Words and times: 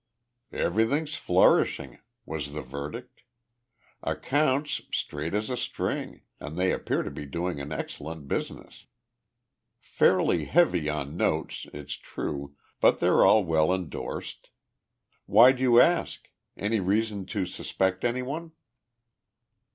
"Everything's 0.55 1.13
flourishing," 1.13 1.99
was 2.25 2.53
the 2.53 2.63
verdict. 2.63 3.21
"Accounts 4.01 4.81
straight 4.91 5.35
as 5.35 5.47
a 5.51 5.55
string 5.55 6.21
and 6.39 6.57
they 6.57 6.71
appear 6.71 7.03
to 7.03 7.11
be 7.11 7.27
doing 7.27 7.61
an 7.61 7.71
excellent 7.71 8.27
business. 8.27 8.87
Fairly 9.79 10.45
heavy 10.45 10.89
on 10.89 11.15
notes, 11.15 11.67
it's 11.71 11.93
true, 11.93 12.55
but 12.79 12.99
they're 12.99 13.23
all 13.23 13.43
well 13.43 13.71
indorsed. 13.71 14.49
Why'd 15.27 15.59
you 15.59 15.79
ask? 15.79 16.27
Any 16.57 16.79
reason 16.79 17.27
to 17.27 17.45
suspect 17.45 18.03
anyone?" 18.03 18.53